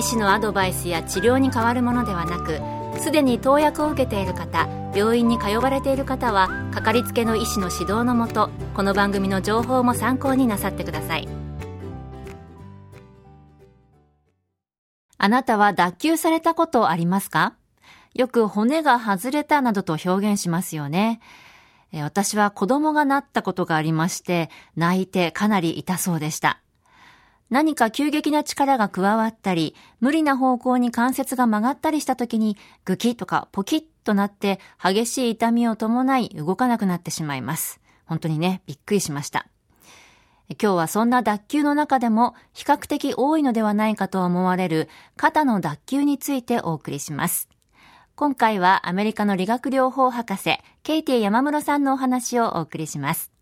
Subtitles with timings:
[0.00, 2.58] 医師のアドバイスや治療に変わるものではなく
[3.02, 11.28] すでに投薬を受けている方病院に通われている方はかかりつけの医師の指導のもとこの番組の情報も参考になさってください
[15.18, 17.52] あなたは脱臼されたことありますか？
[18.14, 21.20] よく骨が外れたなどと表現しますよね。
[21.92, 26.62] 私は子供がなったことがありまして、泣いてかなり痛そうでした。
[27.50, 37.80] 何か急激な力が加わったり、無理な方向に関節が曲がったりした時に、グキとかポキッとなって激しい痛みを伴い動かなくなってしまいます。
[38.06, 39.46] 本当にね、びっくりしました。
[40.60, 47.48] 今日はそんな脱臼の中でも比較的多いのではないかと思われる肩の脱臼についてお送りします。
[48.16, 53.39] 今回はアメリカの理学療法博士、ケイティ山室さんのお話をお送りします。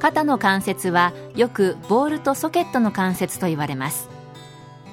[0.00, 4.08] 肩の関節はよくボールとソケットの関節と言われます。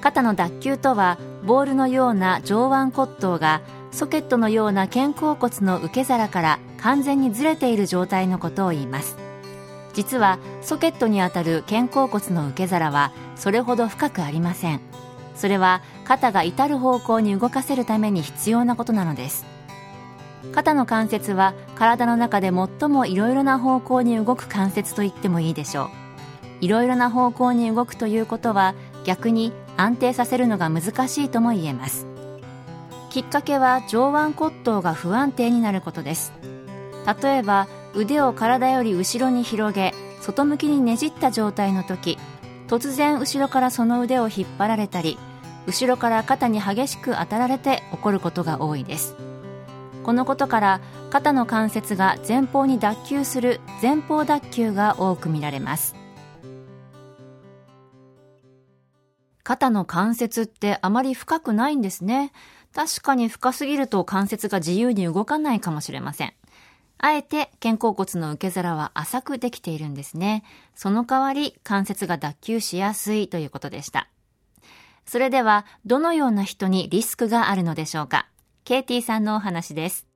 [0.00, 9.16] 肩の脱臼とはボールのような上腕骨頭がソケットのような肩甲骨の受け皿から完全にずれている状態のことを言います。
[9.94, 14.80] 実はソケットにあたる肩甲骨の受け皿はそれほど深くありません。
[15.34, 19.46] それは肩が至る方向に動かせるために必要なことなのです。
[20.52, 25.88] 肩の関節は体の中で最もいろいろな方向に動く関節と言ってもいいでしょう。
[26.60, 28.74] いろいろな方向に動くということは
[29.04, 32.06] 逆に安定させるのが難しいとも言えます。
[33.10, 36.32] きっかけは上腕骨頭が不安定になることです。
[37.22, 42.18] 例えば腕を体より後ろに広げ外向きにねじった状態の時
[42.68, 45.18] 突然後ろからその腕を引っ張られたり
[45.66, 49.14] 後ろから肩に激しく当たられて起こることが多いです。
[50.06, 50.80] このことから
[51.10, 55.96] 肩の関節が前方に脱臼する前方脱臼が多く見られます
[59.42, 62.30] 肩の関節ってあまり深くないんですね
[62.72, 66.34] 確かに深すぎると関節が自由に動かないかもしれません
[66.98, 70.44] あえて肩甲骨の受け皿は浅くできているんですね。
[70.74, 74.08] その代わり関節が脱臼しやすいということでした。
[75.04, 78.28] それでは、どのような人にリスクがあるのでしょうか？
[78.66, 80.08] ケイティさんのお話です。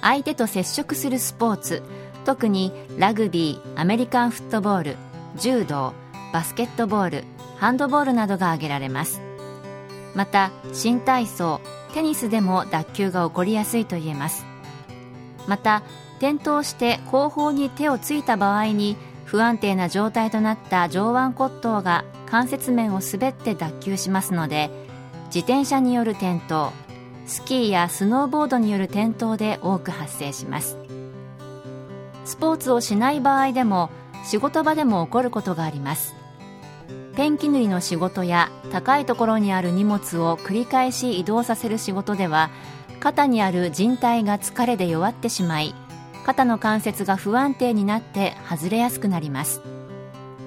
[0.00, 1.82] 相手と接触するスポーツ、
[2.24, 4.96] 特にラグビー、アメリカンフットボール、
[5.36, 5.92] 柔道、
[6.32, 7.24] バスケットボール、
[7.58, 9.20] ハンドボールなどが挙げられます。
[10.14, 11.60] また、新体操、
[11.92, 14.46] テニスでも脱臼が起こりやすいと言えます。
[15.46, 15.82] また、
[16.20, 18.96] 転倒して後方に手をついた場合に
[19.26, 24.70] 不安定な状態となった上腕骨頭が関節面を滑って脱臼しますので
[25.34, 26.72] 自転車による転倒
[27.26, 30.76] スキーやスノーボードによる転倒で多く発生します。
[32.26, 33.88] スポーツをしない場合でも
[34.24, 36.14] 仕事場でも起こることがあります。
[37.16, 42.50] ペンキ塗りの仕事や高いところにある荷物を繰り返し移動させる仕事では
[43.00, 45.74] 肩にある靭帯が疲れで弱ってしまい
[46.24, 49.60] 肩の関節が不安定になって外れやすくなります。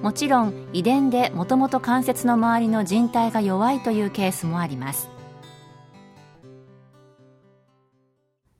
[0.02, 5.08] もちろん遺伝でもともと関節の周りの靭帯が弱いというケースもあります。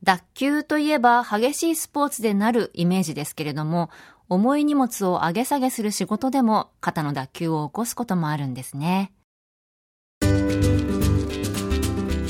[0.03, 3.91] 脱臼といえば激しいスポーツでなるイメージですけれども
[4.29, 9.13] 重い荷物を上げ下げする仕事でも肩の脱臼を起こすこともあるんですね。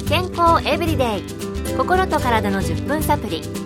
[0.08, 1.22] 健康エブリデイ。
[1.76, 3.65] 心と体の10分サプリ。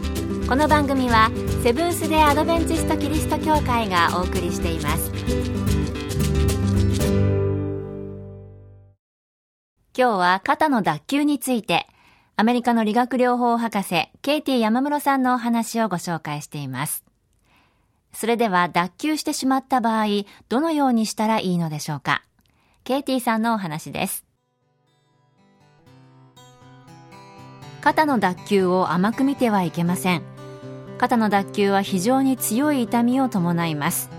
[0.51, 1.31] この番組は
[1.63, 5.13] セブンス・デ・アドベンチスト・キリスト教会がお送りしています。
[9.97, 11.87] 今日は肩の脱臼について
[12.35, 17.05] アメリカの理学療法博士ケイティ山室さんのお話をご紹介しています。
[18.13, 20.07] それでは脱臼してしまった場合
[20.49, 22.25] どのようにしたらいいのでしょうか？
[22.83, 24.27] ケイティさんのお話です。
[27.83, 30.30] 肩の脱臼を甘く見てはいけません。
[31.01, 34.11] 肩の脱臼は非常に強い痛みを伴います。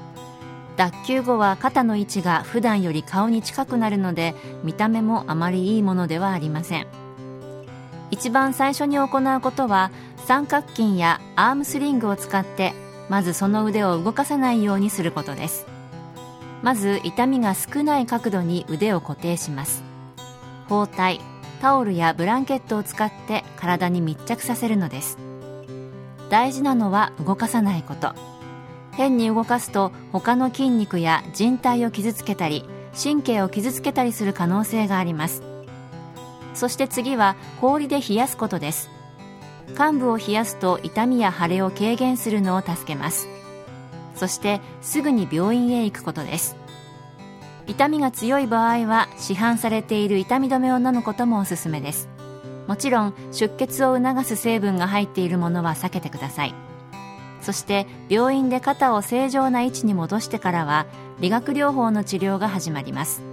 [0.77, 4.33] 脱臼後は肩の位置が普段より顔に近くなるので
[4.63, 6.87] 見た目もあまりいいものではありません。
[8.09, 9.91] 一番最初に行うことは
[10.25, 12.73] 三角筋やアームスリングを使って
[13.09, 15.67] まずその腕を動かさないようにすることです。
[16.63, 19.83] まず痛みが少ない角度に腕を固定します。
[20.67, 21.19] 包帯
[21.61, 25.19] タオルやブランケットを使って体に密着させるのです。
[26.31, 28.15] 大事なのは動かさないこと。
[28.93, 32.65] 変に動かすと他の筋肉や人体を傷つけたり
[33.01, 35.43] 神経を傷つけたりする可能性があります。
[36.53, 38.89] そして次は氷で冷やすことです。
[39.75, 43.27] 患部を冷やすと痛みや腫れを軽減するのを助けます。
[44.15, 46.55] そしてすぐに病院へ行くことです。
[47.67, 52.07] 痛みが強い場合は市販されている痛み止めを飲むこともおすすめです。
[52.71, 56.55] もちろん出血を促す成分が入っているものは避けてください。
[57.41, 60.85] そして病院で肩を正常な位置に戻してからは
[61.19, 63.23] 理学療法の治療が始まります。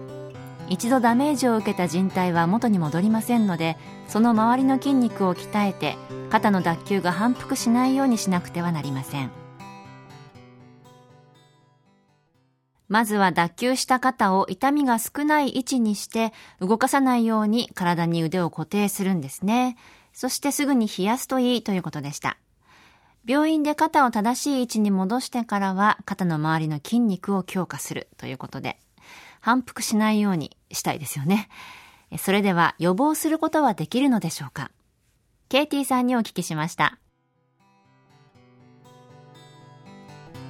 [0.68, 3.76] 一度ダメージを受けた靭帯は元に戻りませんので
[4.08, 5.94] その周りの筋肉を鍛えて
[6.30, 9.37] 肩の脱臼が反復しないようにしなくてはなりません。
[12.88, 19.76] まずは脱臼した肩を痛みが少ない位置にして動かさないように体に腕を固定するんですね。
[20.12, 22.38] そしてすぐに冷やすといいということでした。
[23.26, 28.78] 病院で肩を正しい位置に戻してからは肩の周りの筋肉を強化するということで
[29.40, 31.50] 反復しないようにしたいですよね。
[32.16, 34.70] それでは予防することはできるのでしょうか？
[35.50, 36.98] ケイティさんにお聞きしました。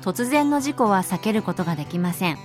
[0.09, 2.39] 突然の事故は避けることができません。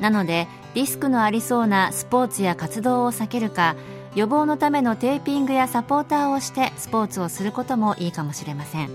[0.00, 3.74] なのでリスクのありそうなスポーツや活動を避けるか
[4.14, 8.90] 予防のためのテーピングやサポーターをしてスポーツをすることもいいかもしれません。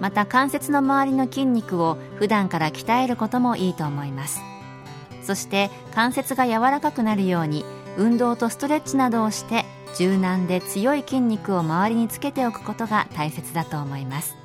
[0.00, 4.40] また関節の周りの筋肉を普段から鍛えることもいいと思います。
[5.22, 7.64] そして関節が柔らかくなるように
[7.96, 9.64] 運動とストレッチなどをして
[9.96, 14.43] 柔軟で強い筋肉を周りにつけておくことが大切だと思います。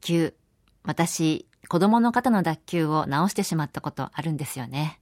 [0.00, 0.34] 臼。
[0.84, 5.00] 私、子供の肩の脱臼を治してしまったことあるんですよね。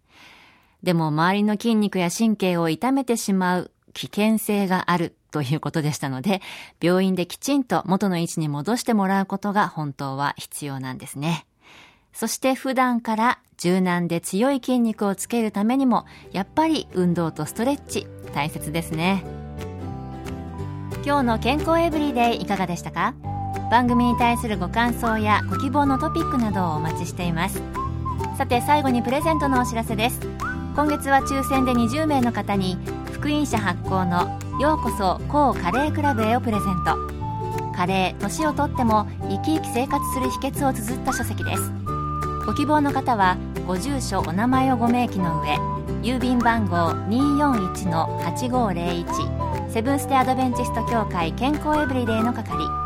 [0.83, 6.43] でも周りの筋肉や神経を痛めてしまう危険性があるということでしたので、
[6.83, 11.47] 病院できちんと元の位置に戻してもらうことが本当は必要なんですね。
[12.13, 19.25] そして普段から柔軟で強い筋肉をつけるためにも、やっぱり運動とストレッチ大切ですね。
[21.05, 23.15] 今日の健康エブリデイいかがでしたか？
[23.71, 27.63] 番組に対するご感想やご希望のトピックなどをお待ちしています。
[28.37, 30.21] さて最後にプレゼントのお知らせです。
[30.75, 32.79] 今月は抽選で20名の方に
[33.13, 36.97] 福音社発行の「ようこそ高カレークラブへ」をプレゼント。
[37.75, 41.73] カレー年をとっても生き生き生活する秘訣を綴った書籍です。
[42.47, 43.37] ご希望の方は
[43.67, 45.59] ご住所お名前をご明記の上
[46.03, 52.86] 郵便番号241-8501セブンス・テ・アドベンチスト協会健康エブリデイの係。